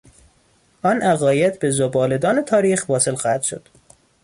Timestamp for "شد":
3.41-3.67